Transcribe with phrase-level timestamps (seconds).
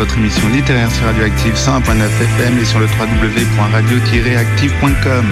[0.00, 5.26] votre émission littéraire sur Radioactive 101.9 FM et sur le www.radio-active.com.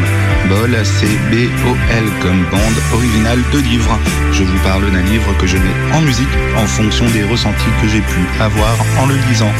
[0.51, 3.99] Bol, c'est B-O-L comme bande originale de livres.
[4.31, 7.89] Je vous parle d'un livre que je mets en musique en fonction des ressentis que
[7.89, 9.55] j'ai pu avoir en le lisant.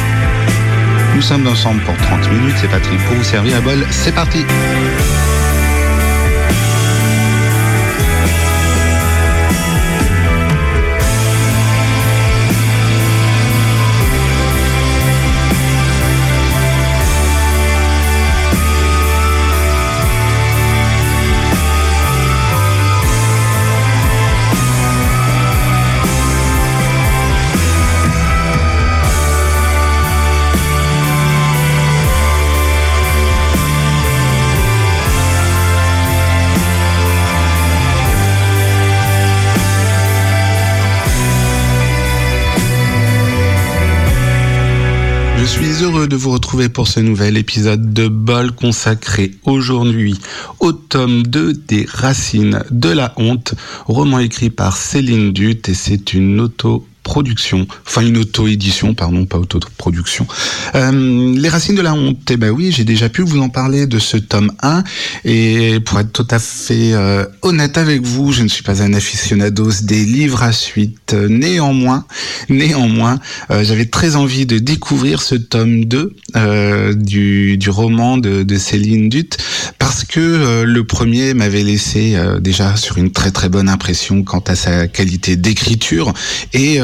[1.15, 4.45] Nous sommes ensemble pour 30 minutes, c'est Patrick pour vous servir à Bol, c'est parti
[45.81, 50.19] heureux de vous retrouver pour ce nouvel épisode de Bol consacré aujourd'hui
[50.59, 53.53] au tome 2 des Racines de la honte,
[53.85, 59.37] roman écrit par Céline Dutte et c'est une auto production, enfin une auto-édition, pardon, pas
[59.37, 60.27] auto-production.
[60.75, 63.87] Euh, les racines de la honte, eh ben oui, j'ai déjà pu vous en parler
[63.87, 64.83] de ce tome 1,
[65.25, 68.93] et pour être tout à fait euh, honnête avec vous, je ne suis pas un
[68.93, 71.13] aficionados des livres à suite.
[71.13, 72.05] Néanmoins,
[72.49, 73.19] néanmoins,
[73.49, 76.15] euh, j'avais très envie de découvrir ce tome 2
[76.93, 79.37] du, du roman de, Céline Dutte,
[79.79, 84.55] parce que le premier m'avait laissé déjà sur une très très bonne impression quant à
[84.55, 86.13] sa qualité d'écriture,
[86.53, 86.79] et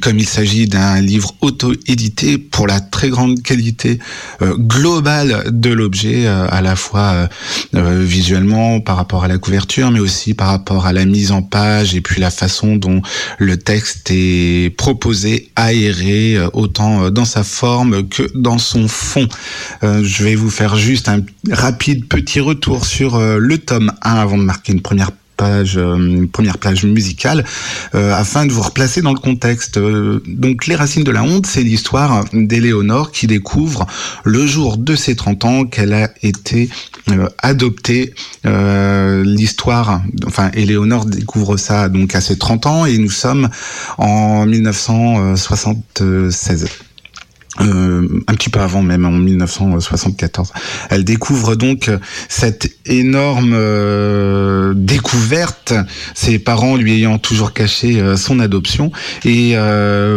[0.00, 3.98] comme il s'agit d'un livre auto-édité pour la très grande qualité
[4.42, 7.28] euh, globale de l'objet, euh, à la fois
[7.72, 11.94] visuellement par rapport à la couverture, mais aussi par rapport à la mise en page
[11.94, 13.02] et puis la façon dont
[13.38, 19.28] le texte est proposé, aéré, autant dans sa forme que dans son fond.
[19.82, 24.44] je vais vous faire juste un rapide petit retour sur le tome 1 avant de
[24.44, 27.46] marquer une première page, euh, première page musicale,
[27.94, 29.78] euh, afin de vous replacer dans le contexte.
[29.78, 33.86] Euh, donc, Les Racines de la honte, c'est l'histoire d'Éléonore qui découvre
[34.24, 36.68] le jour de ses 30 ans qu'elle a été
[37.38, 38.12] adoptée.
[38.44, 43.48] l'histoire, enfin, Éléonore découvre ça donc à ses 30 ans et nous sommes
[43.96, 46.66] en 1976.
[47.62, 50.52] Euh, un petit peu avant même, en 1974.
[50.88, 51.90] Elle découvre donc
[52.28, 55.74] cette énorme euh, découverte,
[56.14, 58.92] ses parents lui ayant toujours caché euh, son adoption.
[59.24, 59.54] Et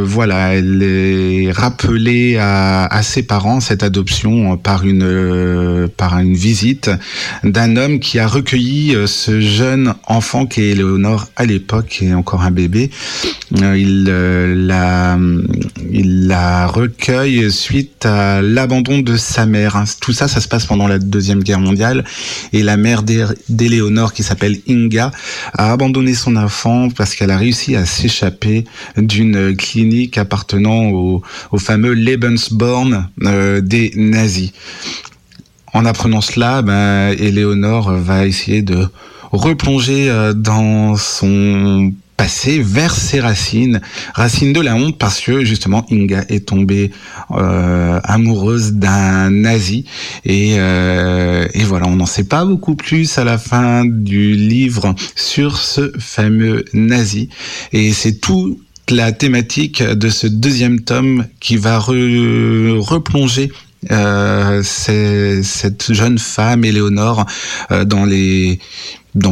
[0.03, 6.89] voilà, elle est rappelée à, ses parents, cette adoption, par une, par une visite
[7.43, 12.41] d'un homme qui a recueilli ce jeune enfant qui est Éléonore à l'époque, et encore
[12.41, 12.89] un bébé.
[13.51, 15.17] il, la,
[15.91, 19.83] il la recueille suite à l'abandon de sa mère.
[20.01, 22.03] Tout ça, ça se passe pendant la Deuxième Guerre mondiale.
[22.51, 23.03] Et la mère
[23.49, 25.11] d'Éléonore, qui s'appelle Inga,
[25.53, 28.65] a abandonné son enfant parce qu'elle a réussi à s'échapper
[28.97, 31.21] d'une clinique appartenant au,
[31.57, 34.51] fameux Lebensborn euh, des nazis.
[35.73, 36.63] En apprenant cela,
[37.17, 38.87] Éléonore va essayer de
[39.31, 41.91] replonger euh, dans son
[42.59, 43.81] vers ses racines,
[44.13, 46.91] racines de la honte parce que justement Inga est tombée
[47.31, 49.85] euh, amoureuse d'un nazi.
[50.25, 54.95] Et, euh, et voilà, on n'en sait pas beaucoup plus à la fin du livre
[55.15, 57.29] sur ce fameux nazi.
[57.71, 58.59] Et c'est tout
[58.89, 63.51] la thématique de ce deuxième tome qui va replonger
[63.91, 67.25] euh, cette jeune femme, Éléonore,
[67.71, 68.05] euh, dans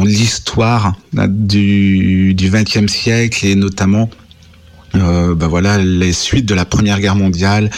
[0.04, 4.10] l'histoire du XXe siècle et notamment
[4.94, 7.70] euh, bah voilà les suites de la Première Guerre mondiale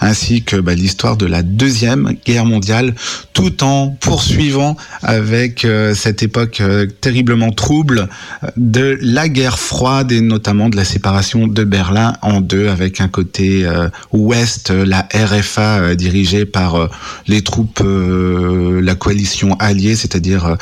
[0.00, 2.94] ainsi que bah, l'histoire de la Deuxième Guerre mondiale,
[3.38, 8.08] tout en poursuivant avec euh, cette époque euh, terriblement trouble
[8.56, 13.06] de la guerre froide et notamment de la séparation de Berlin en deux, avec un
[13.06, 13.64] côté
[14.12, 16.88] ouest, la RFA dirigée par
[17.28, 20.56] les troupes, la coalition alliée, c'est-à-dire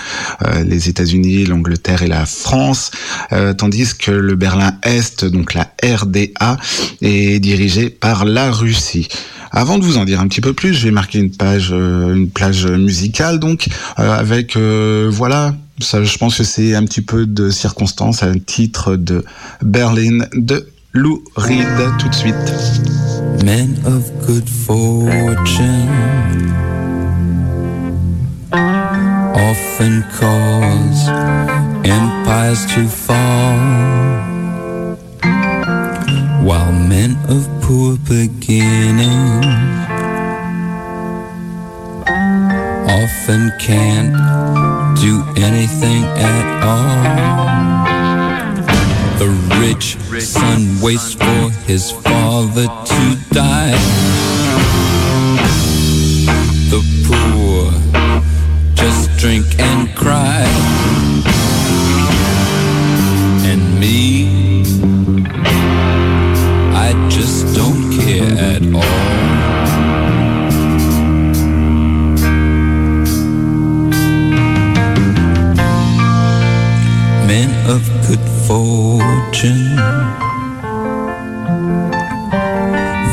[0.65, 2.91] les États-Unis, l'Angleterre et la France,
[3.57, 6.57] tandis que le Berlin Est, donc la RDA
[7.01, 9.09] est dirigé par la Russie.
[9.57, 12.15] Avant de vous en dire un petit peu plus, je vais marquer une page, euh,
[12.15, 13.69] une plage musicale donc
[13.99, 15.55] euh, avec euh, voilà.
[15.81, 19.25] Ça, je pense que c'est un petit peu de circonstance, un titre de
[19.63, 21.67] Berlin de Lou Reed
[21.99, 22.35] tout de suite.
[23.47, 25.89] Men of good fortune
[29.33, 31.09] often cause
[31.87, 34.36] empires to fall.
[36.47, 39.47] While men of poor beginnings
[43.03, 44.15] often can't
[45.01, 47.03] do anything at all.
[49.19, 49.29] The
[49.61, 53.77] rich son waits for his father to die.
[56.71, 57.73] The poor
[58.75, 60.47] just drink and cry.
[63.51, 64.46] And me,
[67.17, 68.83] just don't care at all.
[77.27, 79.77] Men of good fortune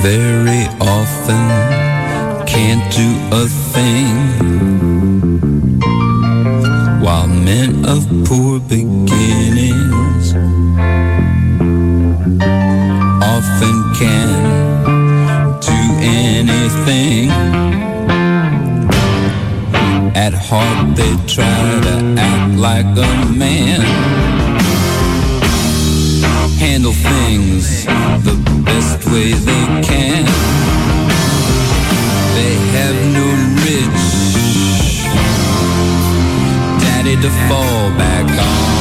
[0.02, 1.44] very often
[2.46, 4.16] can't do a thing
[7.02, 10.34] while men of poor beginnings
[14.04, 17.30] can do anything.
[20.26, 21.96] At heart they try to
[22.30, 23.12] act like a
[23.44, 23.82] man.
[26.64, 27.86] Handle things
[28.28, 28.38] the
[28.70, 30.26] best way they can.
[32.38, 33.28] They have no
[33.68, 34.04] rich.
[36.82, 38.73] Daddy to fall back on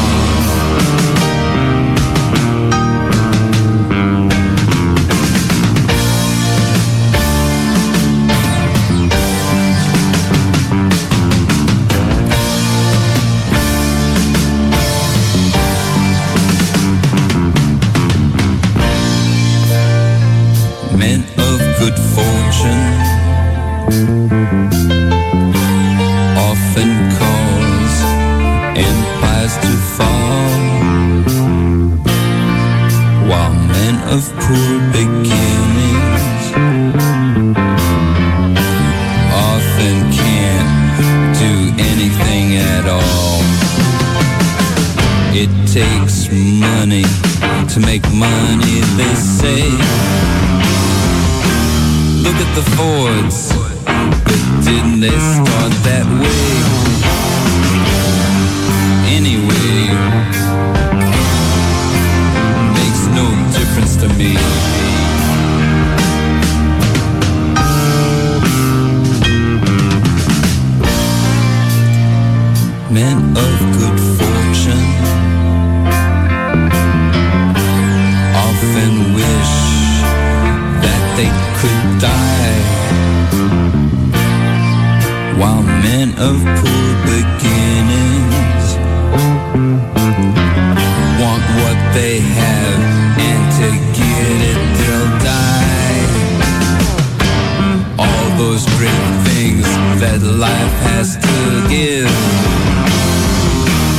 [101.02, 102.06] has to give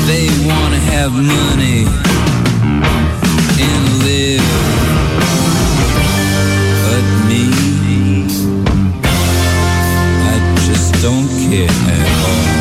[0.08, 1.84] they want to have money
[3.60, 4.54] and live
[6.86, 7.44] but me,
[10.32, 12.53] I just don't care at all.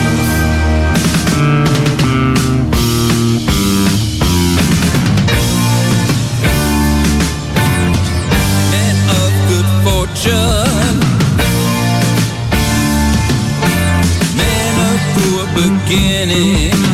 [15.92, 16.91] beginning.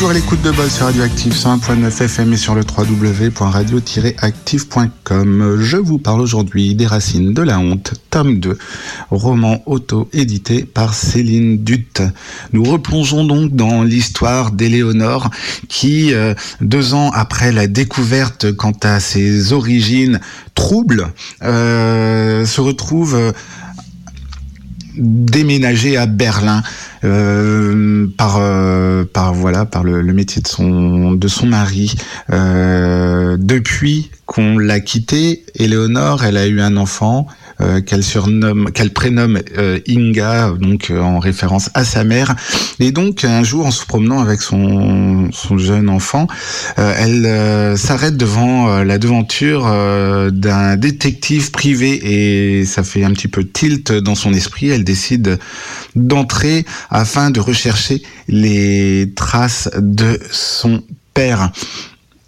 [0.00, 5.58] Toujours à l'écoute de Buzz sur Radioactive 101.9 FM et sur le www.radio-active.com.
[5.60, 8.56] Je vous parle aujourd'hui des Racines de la honte, tome 2,
[9.10, 12.02] roman auto-édité par Céline Dutte.
[12.54, 15.28] Nous replongeons donc dans l'histoire d'Éléonore
[15.68, 20.18] qui, euh, deux ans après la découverte quant à ses origines
[20.54, 23.32] troubles, euh, se retrouve euh,
[25.00, 26.62] déménagée à Berlin
[27.04, 31.94] euh, par euh, par voilà par le, le, métier de son de son mari.
[32.30, 37.26] Euh, depuis qu'on l'a quittée Éléonore elle a eu un enfant
[37.86, 39.40] qu'elle surnomme, qu'elle prénomme
[39.88, 42.34] Inga, donc en référence à sa mère.
[42.78, 46.26] Et donc un jour, en se promenant avec son, son jeune enfant,
[46.76, 49.64] elle s'arrête devant la devanture
[50.32, 54.70] d'un détective privé et ça fait un petit peu tilt dans son esprit.
[54.70, 55.38] Elle décide
[55.94, 60.82] d'entrer afin de rechercher les traces de son
[61.14, 61.50] père.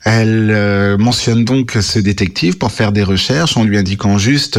[0.04, 4.58] Elle euh, mentionne donc ce détective pour faire des recherches en lui indiquant juste,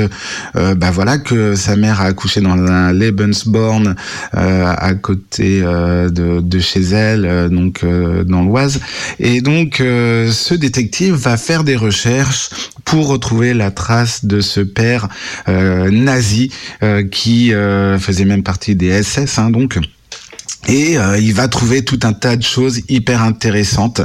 [0.55, 3.95] euh, bah voilà, que sa mère a accouché dans un Lebensborn
[4.35, 7.85] euh, à côté de, de, chez elle, donc
[8.25, 8.79] dans l'Oise.
[9.19, 12.49] Et donc ce détective va faire des recherches
[12.85, 15.09] pour retrouver la trace de ce père
[15.47, 16.51] nazi
[17.11, 17.51] qui
[17.99, 19.79] faisait même partie des SS, hein, donc.
[20.67, 24.01] Et euh, il va trouver tout un tas de choses hyper intéressantes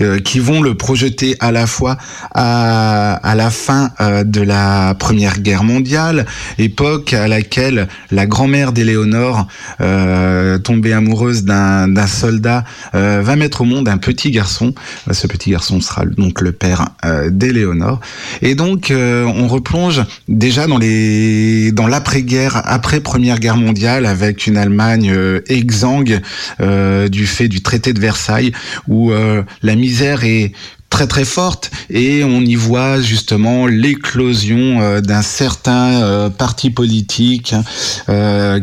[0.00, 1.98] euh, qui vont le projeter à la fois
[2.34, 6.26] à, à la fin euh, de la Première Guerre mondiale,
[6.58, 9.46] époque à laquelle la grand-mère d'Éléonore,
[10.64, 14.74] tombée amoureuse d'un soldat, va mettre au monde un petit garçon.
[15.10, 16.88] Ce petit garçon sera donc le père
[17.28, 18.00] d'Éléonore.
[18.42, 24.56] Et donc on replonge déjà dans les dans l'après-guerre, après Première Guerre mondiale, avec une
[24.56, 25.14] Allemagne
[25.48, 25.99] exsangue
[26.60, 28.52] euh, du fait du traité de Versailles,
[28.88, 30.52] où euh, la misère est
[30.88, 37.54] très très forte et on y voit justement l'éclosion euh, d'un certain parti politique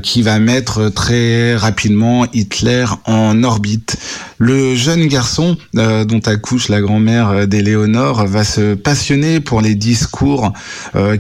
[0.04, 3.98] qui va mettre très rapidement Hitler en orbite.
[4.40, 10.54] Le jeune garçon dont accouche la grand-mère d'Éléonore va se passionner pour les discours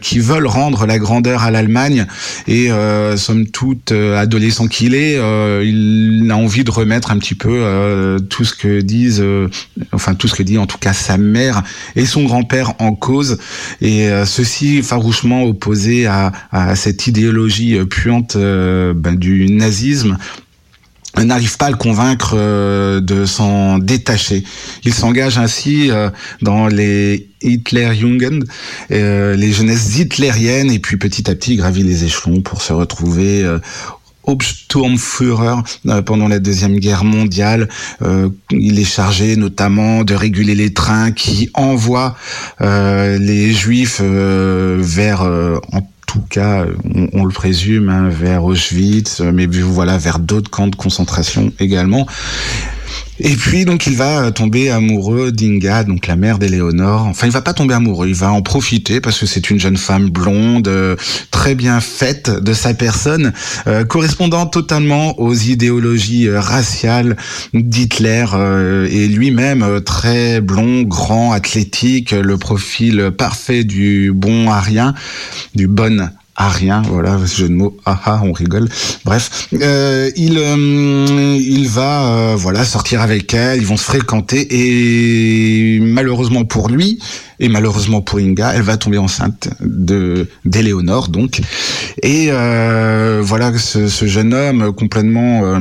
[0.01, 2.05] qui veulent rendre la grandeur à l'Allemagne.
[2.47, 2.69] Et
[3.15, 8.53] somme toute adolescent qu'il est, il a envie de remettre un petit peu tout ce
[8.53, 9.24] que disent,
[9.91, 11.63] enfin tout ce que dit en tout cas sa mère
[11.95, 13.38] et son grand-père en cause,
[13.81, 16.31] et euh, ceci farouchement opposé à,
[16.75, 20.17] cette idéologie euh, puante euh, ben, du nazisme
[21.25, 24.43] n'arrive pas à le convaincre de s'en détacher.
[24.83, 25.89] Il s'engage ainsi
[26.41, 28.43] dans les Hitlerjugend,
[28.89, 33.45] les jeunesses hitlériennes, et puis petit à petit gravit les échelons pour se retrouver
[34.27, 35.55] Hauptsturmführer
[35.88, 37.69] euh, pendant la Deuxième Guerre mondiale.
[38.01, 42.15] Euh, il est chargé notamment de réguler les trains qui envoient
[42.62, 45.21] euh, les Juifs vers,
[46.08, 46.66] tout cas,
[47.14, 52.08] on, le présume, hein, vers Auschwitz, mais voilà, vers d'autres camps de concentration également.
[53.20, 57.06] Et puis donc il va tomber amoureux d'Inga, donc la mère d'Éléonore.
[57.06, 59.77] Enfin, il va pas tomber amoureux, il va en profiter parce que c'est une jeune
[59.77, 60.96] femme blonde, euh,
[61.32, 63.34] très bien faite de sa personne,
[63.67, 67.17] euh, correspondant totalement aux idéologies euh, raciales
[67.53, 68.25] d'Hitler
[68.89, 74.94] et lui-même très blond, grand, athlétique, le profil parfait du bon arien,
[75.56, 78.70] du bon à rien, voilà, ce jeu de mots, ah ah, on rigole.
[79.03, 84.48] Bref, euh, il euh, il va euh, voilà sortir avec elle, ils vont se fréquenter
[84.51, 87.00] et malheureusement pour lui
[87.39, 91.41] et malheureusement pour Inga, elle va tomber enceinte de d'Éléonore donc.
[92.03, 95.60] Et voilà ce, ce, jeune homme complètement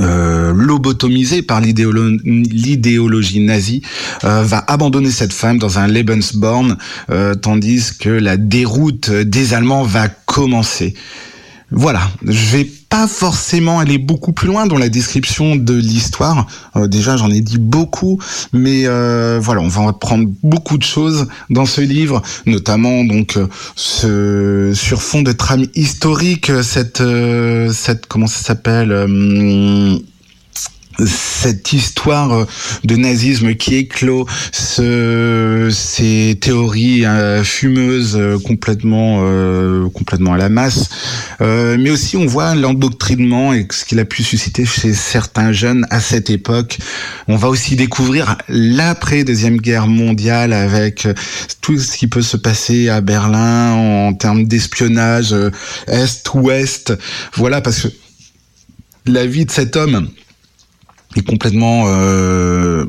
[0.00, 3.82] euh, lobotomisé par l'idéologie nazie,
[4.24, 6.76] euh, va abandonner cette femme dans un Lebensborn,
[7.10, 10.94] euh, tandis que la déroute des Allemands va commencer.
[11.70, 16.46] Voilà, je vais pas forcément aller beaucoup plus loin dans la description de l'histoire.
[16.76, 18.20] Euh, déjà, j'en ai dit beaucoup,
[18.52, 23.48] mais euh, voilà, on va apprendre beaucoup de choses dans ce livre, notamment donc euh,
[23.74, 27.02] ce, sur fond de trame historique, cette,
[27.72, 28.92] cette comment ça s'appelle
[31.04, 32.44] cette histoire euh,
[32.84, 38.84] de nazisme qui éclot ce, ces théories euh, fumeuses euh, complètement
[39.92, 40.88] complètement à la masse.
[41.40, 46.00] Mais aussi on voit l'endoctrinement et ce qu'il a pu susciter chez certains jeunes à
[46.00, 46.78] cette époque.
[47.28, 51.08] On va aussi découvrir l'après deuxième guerre mondiale avec
[51.60, 55.34] tout ce qui peut se passer à Berlin en termes d'espionnage
[55.86, 56.94] est ouest.
[57.34, 57.88] Voilà parce que
[59.06, 60.08] la vie de cet homme
[61.22, 62.84] complètement euh,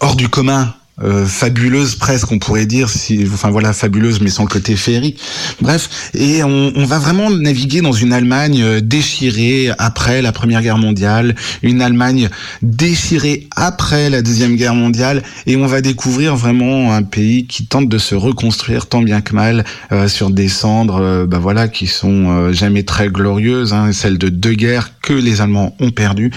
[0.00, 4.42] hors du commun euh, fabuleuse presque on pourrait dire si enfin voilà fabuleuse mais sans
[4.42, 5.18] le côté féerique.
[5.62, 10.76] Bref et on, va vraiment naviguer dans une Allemagne euh, déchirée après la première guerre
[10.76, 12.28] mondiale une Allemagne
[12.60, 17.88] déchirée après la deuxième guerre mondiale et on va découvrir vraiment un pays qui tente
[17.88, 22.52] de se reconstruire tant bien que mal euh, sur des cendres bah voilà qui sont
[22.52, 26.30] jamais très glorieuses hein, celles de deux guerres que les Allemands ont perdu.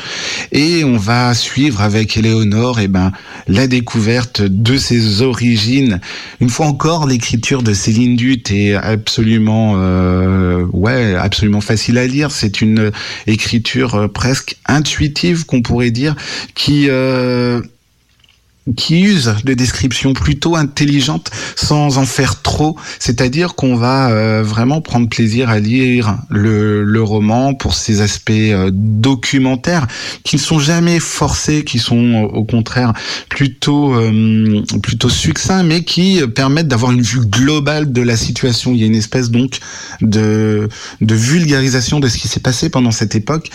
[0.52, 3.12] Et on va suivre avec Éléonore et eh ben,
[3.48, 6.02] la découverte de ses origines.
[6.40, 12.32] Une fois encore, l'écriture de Céline Dutte est absolument, euh, ouais, absolument facile à lire.
[12.32, 12.92] C'est une
[13.28, 16.16] écriture euh, presque intuitive, qu'on pourrait dire,
[16.56, 17.62] qui euh,
[18.76, 22.78] qui use de descriptions plutôt intelligentes sans en faire trop.
[23.00, 28.32] C'est-à-dire qu'on va euh, vraiment prendre plaisir à lire le, le roman pour ses aspects
[28.32, 29.88] euh, documentaires
[30.24, 32.94] qui ne sont jamais forcés, qui sont au contraire
[33.30, 38.72] plutôt euh, plutôt succincts, mais qui permettent d'avoir une vue globale de la situation.
[38.72, 39.60] Il y a une espèce donc
[40.02, 40.70] de
[41.02, 43.50] de vulgarisation de ce qui s'est passé pendant cette époque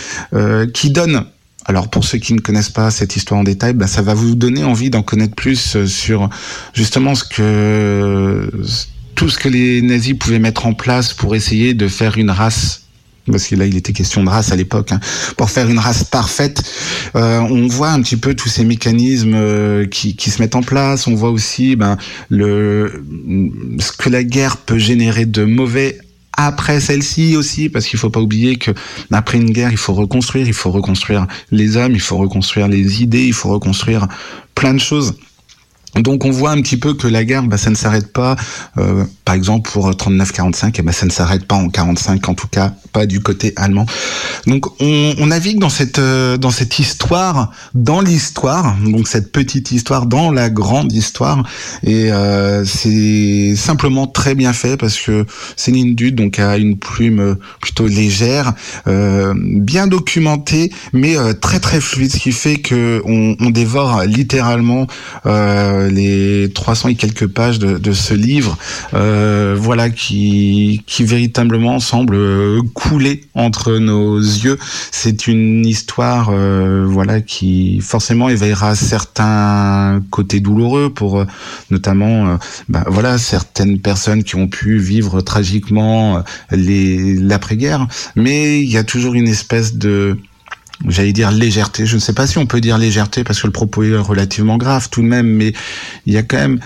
[0.75, 1.25] qui donne
[1.69, 4.35] alors pour ceux qui ne connaissent pas cette histoire en détail, bah, ça va vous
[4.35, 6.31] donner envie d'en connaître plus euh, sur
[6.73, 8.51] justement ce que
[9.15, 12.83] tout ce que les nazis pouvaient mettre en place pour essayer de faire une race
[13.31, 15.01] parce que là il était question de race à l'époque, hein,
[15.37, 16.63] pour faire une race parfaite.
[17.15, 20.63] Euh, on voit un petit peu tous ces mécanismes euh, qui, qui, se mettent en
[20.63, 21.07] place.
[21.07, 21.99] On voit aussi ben,
[22.31, 23.05] le,
[23.79, 25.99] ce que la guerre peut générer de mauvais
[26.39, 28.71] après celle-ci aussi, parce qu'il faut pas oublier que
[29.11, 33.03] après une guerre, il faut reconstruire, il faut reconstruire les hommes, il faut reconstruire les
[33.03, 34.07] idées, il faut reconstruire
[34.55, 35.15] plein de choses.
[35.95, 38.37] Donc on voit un petit peu que la guerre, bah, ça ne s'arrête pas.
[38.77, 42.49] Euh, par exemple pour 39-45, eh ben, ça ne s'arrête pas en 45, en tout
[42.49, 43.87] cas pas du côté allemand.
[44.47, 49.73] Donc on, on navigue dans cette euh, dans cette histoire, dans l'histoire, donc cette petite
[49.73, 51.43] histoire dans la grande histoire,
[51.83, 55.27] et euh, c'est simplement très bien fait parce que
[55.57, 58.53] Céline Dude donc a une plume plutôt légère,
[58.87, 64.05] euh, bien documentée, mais euh, très très fluide, ce qui fait que on, on dévore
[64.05, 64.87] littéralement.
[65.27, 68.57] Euh, euh, les 300 et quelques pages de, ce livre,
[68.95, 72.17] euh, voilà, qui, véritablement semble
[72.75, 74.59] couler entre nos yeux.
[74.91, 81.25] C'est une histoire, euh, voilà, qui forcément éveillera certains côtés douloureux pour
[81.71, 88.85] notamment, bah, voilà, certaines personnes qui ont pu vivre tragiquement l'après-guerre, mais il y a
[88.85, 90.19] toujours une espèce de
[90.87, 91.87] j'allais dire légèreté.
[91.87, 94.57] Je ne sais pas si on peut dire légèreté parce que le propos est relativement
[94.57, 95.53] grave tout de même, mais
[96.07, 96.61] il y a quand même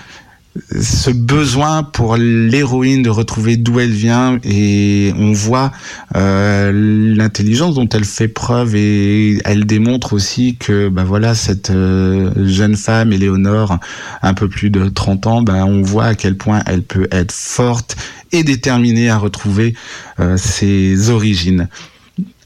[0.79, 5.71] ce besoin pour l'héroïne de retrouver d'où elle vient et on voit
[6.15, 6.71] euh,
[7.15, 12.75] l'intelligence dont elle fait preuve et elle démontre aussi que ben voilà cette euh, jeune
[12.75, 13.79] femme Éléonore
[14.21, 17.31] un peu plus de 30 ans ben on voit à quel point elle peut être
[17.31, 17.95] forte
[18.31, 19.73] et déterminée à retrouver
[20.19, 21.67] euh, ses origines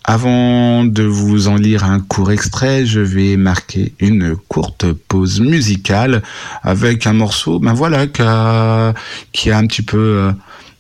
[0.08, 6.24] avant de vous en lire un court extrait, je vais marquer une courte pause musicale
[6.64, 10.32] avec un morceau, ben voilà, qui a, un petit peu euh,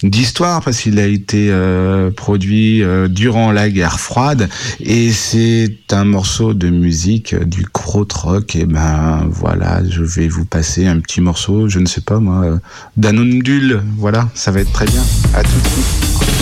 [0.02, 4.48] d'histoire parce qu'il a été euh, produit euh, durant la guerre froide.
[4.80, 8.56] Et c'est un morceau de musique du krautrock.
[8.56, 12.60] Et ben voilà je vais vous passer un petit morceau je ne sais pas moi
[12.96, 15.04] d'Anondul voilà ça va être très bien.
[15.34, 16.37] À tout de suite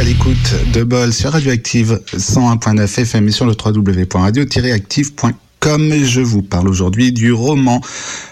[0.00, 5.94] de bol sur Radioactive 101.9 FM et sur le www.radio-active.com.
[6.04, 7.82] Je vous parle aujourd'hui du roman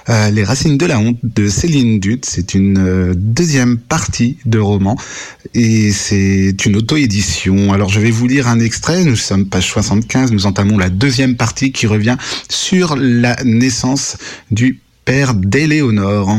[0.09, 2.21] euh, Les Racines de la honte de Céline Dut.
[2.23, 4.97] C'est une euh, deuxième partie de roman
[5.53, 7.75] et c'est une auto-édition.
[7.75, 9.05] Alors je vais vous lire un extrait.
[9.05, 10.33] Nous sommes page 75.
[10.33, 12.17] Nous entamons la deuxième partie qui revient
[12.49, 14.17] sur la naissance
[14.51, 16.35] du père d'Éléonore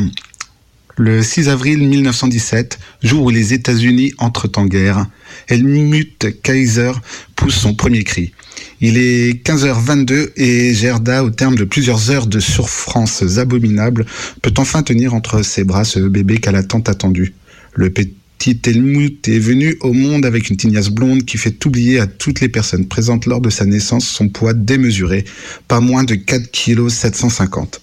[0.99, 5.05] le 6 avril 1917, jour où les États-Unis entrent en guerre,
[5.47, 6.91] Helmut Kaiser
[7.37, 8.33] pousse son premier cri.
[8.81, 14.05] Il est 15h22 et Gerda, au terme de plusieurs heures de souffrances abominables,
[14.41, 17.33] peut enfin tenir entre ses bras ce bébé qu'elle a tant attendu.
[17.75, 22.07] Le petit Helmut est venu au monde avec une tignasse blonde qui fait oublier à
[22.07, 25.23] toutes les personnes présentes lors de sa naissance son poids démesuré,
[25.69, 27.79] pas moins de 4 kg 750.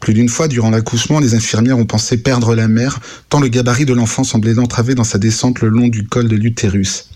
[0.00, 3.86] Plus d'une fois, durant l'accouchement, les infirmières ont pensé perdre la mère, tant le gabarit
[3.86, 7.10] de l'enfant semblait entraver dans sa descente le long du col de l'utérus.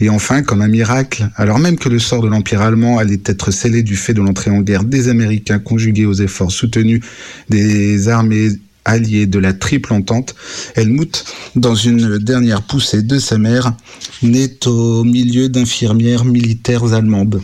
[0.00, 3.50] Et enfin, comme un miracle, alors même que le sort de l'Empire allemand allait être
[3.52, 7.00] scellé du fait de l'entrée en guerre des Américains conjugués aux efforts soutenus
[7.48, 8.48] des armées
[8.84, 10.34] alliées de la triple entente,
[10.74, 11.24] Helmut,
[11.56, 13.72] dans une dernière poussée de sa mère,
[14.22, 17.40] naît au milieu d'infirmières militaires allemandes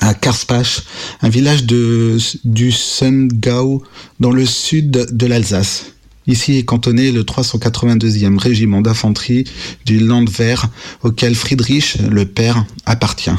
[0.00, 0.82] à Karspach,
[1.22, 3.82] un village du Sundgau
[4.18, 5.92] dans le sud de l'Alsace.
[6.26, 9.44] Ici est cantonné le 382e régiment d'infanterie
[9.86, 10.68] du Landwehr
[11.02, 13.30] auquel Friedrich, le père, appartient.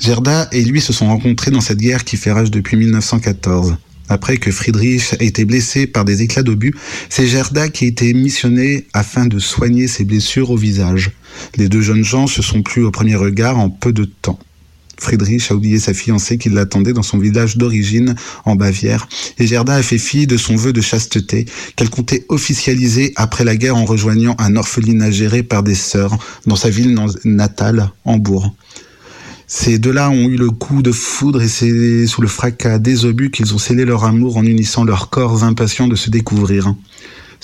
[0.00, 3.76] Gerda et lui se sont rencontrés dans cette guerre qui fait rage depuis 1914.
[4.08, 6.74] Après que Friedrich a été blessé par des éclats d'obus,
[7.08, 11.12] c'est Gerda qui a été missionnée afin de soigner ses blessures au visage.
[11.56, 14.38] Les deux jeunes gens se sont plus au premier regard en peu de temps.
[14.98, 19.06] Friedrich a oublié sa fiancée qui l'attendait dans son village d'origine en Bavière,
[19.38, 23.56] et Gerda a fait fi de son vœu de chasteté qu'elle comptait officialiser après la
[23.56, 28.54] guerre en rejoignant un orphelinat géré par des sœurs dans sa ville natale, Hambourg.
[29.46, 33.30] Ces deux-là ont eu le coup de foudre et c'est sous le fracas des obus
[33.30, 36.74] qu'ils ont scellé leur amour en unissant leurs corps impatients de se découvrir.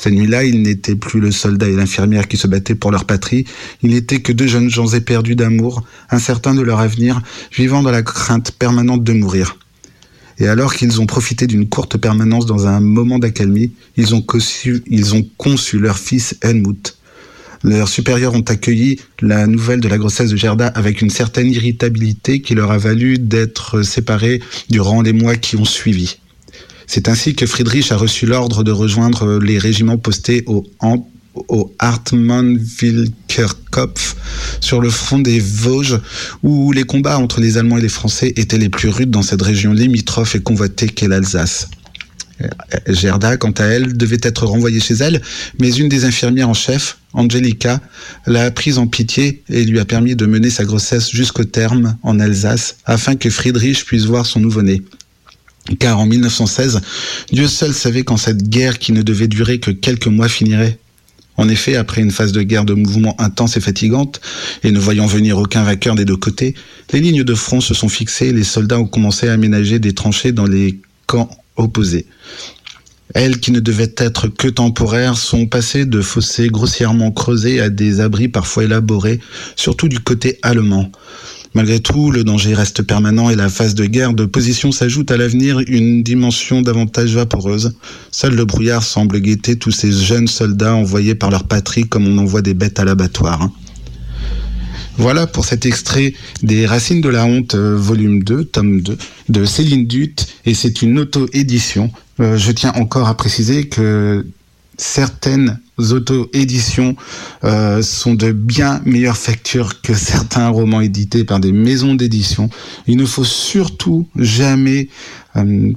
[0.00, 3.44] Cette nuit-là, il n'était plus le soldat et l'infirmière qui se battaient pour leur patrie,
[3.82, 7.20] il n'était que deux jeunes gens éperdus d'amour, incertains de leur avenir,
[7.54, 9.58] vivant dans la crainte permanente de mourir.
[10.38, 14.82] Et alors qu'ils ont profité d'une courte permanence dans un moment d'accalmie, ils ont conçu,
[14.86, 16.96] ils ont conçu leur fils Helmut.
[17.62, 22.40] Leurs supérieurs ont accueilli la nouvelle de la grossesse de Gerda avec une certaine irritabilité
[22.40, 26.16] qui leur a valu d'être séparés durant les mois qui ont suivi.
[26.92, 30.66] C'est ainsi que Friedrich a reçu l'ordre de rejoindre les régiments postés au,
[31.46, 34.16] au Hartmann-Wilkerkopf
[34.60, 36.00] sur le front des Vosges,
[36.42, 39.40] où les combats entre les Allemands et les Français étaient les plus rudes dans cette
[39.40, 41.68] région limitrophe et convoitée qu'est l'Alsace.
[42.88, 45.22] Gerda, quant à elle, devait être renvoyée chez elle,
[45.60, 47.80] mais une des infirmières en chef, Angelica,
[48.26, 52.18] l'a prise en pitié et lui a permis de mener sa grossesse jusqu'au terme en
[52.18, 54.82] Alsace, afin que Friedrich puisse voir son nouveau-né.
[55.78, 56.80] Car en 1916,
[57.32, 60.78] Dieu seul savait quand cette guerre qui ne devait durer que quelques mois finirait.
[61.36, 64.20] En effet, après une phase de guerre de mouvement intense et fatigante,
[64.62, 66.54] et ne voyant venir aucun vainqueur des deux côtés,
[66.92, 69.94] les lignes de front se sont fixées et les soldats ont commencé à aménager des
[69.94, 72.06] tranchées dans les camps opposés.
[73.14, 78.00] Elles, qui ne devaient être que temporaires, sont passées de fossés grossièrement creusés à des
[78.00, 79.20] abris parfois élaborés,
[79.56, 80.92] surtout du côté allemand.
[81.54, 85.16] Malgré tout, le danger reste permanent et la phase de guerre de position s'ajoute à
[85.16, 87.74] l'avenir une dimension davantage vaporeuse.
[88.12, 92.18] Seul le brouillard semble guetter tous ces jeunes soldats envoyés par leur patrie comme on
[92.18, 93.50] envoie des bêtes à l'abattoir.
[94.96, 98.98] Voilà pour cet extrait des Racines de la honte, euh, volume 2, tome 2,
[99.30, 101.90] de Céline Dut, et c'est une auto-édition.
[102.20, 104.26] Euh, je tiens encore à préciser que
[104.80, 106.96] certaines auto-éditions
[107.44, 112.48] euh, sont de bien meilleures factures que certains romans édités par des maisons d'édition.
[112.86, 114.88] Il ne faut surtout jamais
[115.36, 115.72] euh,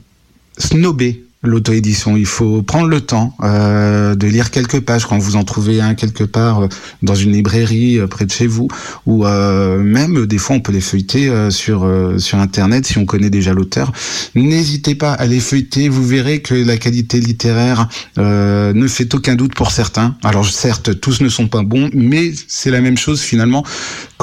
[0.57, 2.17] snober l'auto-édition.
[2.17, 5.93] Il faut prendre le temps euh, de lire quelques pages quand vous en trouvez un
[5.93, 6.67] quelque part euh,
[7.01, 8.67] dans une librairie euh, près de chez vous,
[9.05, 13.29] ou euh, même des fois on peut les feuilleter sur sur internet si on connaît
[13.29, 13.91] déjà l'auteur.
[14.35, 15.89] N'hésitez pas à les feuilleter.
[15.89, 20.15] Vous verrez que la qualité littéraire ne fait aucun doute pour certains.
[20.23, 23.63] Alors certes, tous ne sont pas bons, mais c'est la même chose finalement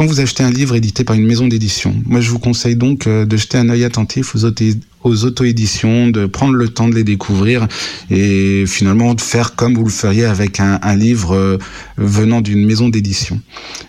[0.01, 1.95] quand vous achetez un livre édité par une maison d'édition.
[2.07, 4.65] Moi, je vous conseille donc de jeter un œil attentif aux auto
[5.03, 7.69] aux auto-éditions, de prendre le temps de les découvrir
[8.11, 11.59] et finalement de faire comme vous le feriez avec un, un livre euh,
[11.99, 13.41] venant d'une maison d'édition.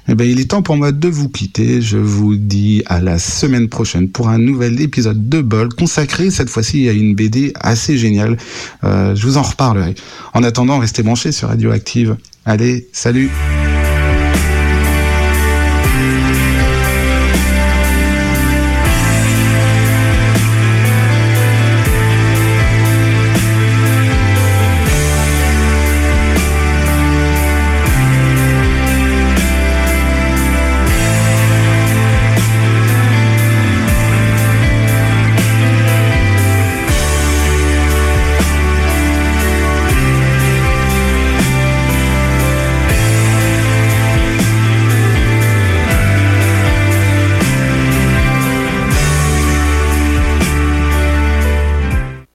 [0.09, 1.81] Eh bien, il est temps pour moi de vous quitter.
[1.81, 6.49] Je vous dis à la semaine prochaine pour un nouvel épisode de Bol consacré cette
[6.49, 8.35] fois-ci à une BD assez géniale.
[8.83, 9.95] Euh, je vous en reparlerai.
[10.33, 12.17] En attendant, restez branchés sur Radioactive.
[12.45, 13.29] Allez, salut